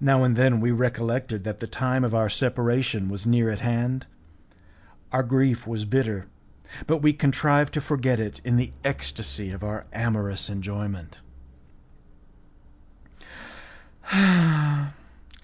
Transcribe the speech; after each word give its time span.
Now 0.00 0.24
and 0.24 0.34
then 0.34 0.58
we 0.60 0.72
recollected 0.72 1.44
that 1.44 1.60
the 1.60 1.68
time 1.68 2.02
of 2.02 2.12
our 2.12 2.28
separation 2.28 3.08
was 3.08 3.24
near 3.24 3.50
at 3.50 3.60
hand, 3.60 4.06
our 5.12 5.22
grief 5.22 5.64
was 5.64 5.84
bitter, 5.84 6.26
but 6.88 7.02
we 7.02 7.12
contrived 7.12 7.72
to 7.74 7.80
forget 7.80 8.18
it 8.18 8.40
in 8.42 8.56
the 8.56 8.72
ecstacy 8.82 9.52
of 9.52 9.62
our 9.62 9.86
amorous 9.92 10.50
enjoyment. 10.50 11.20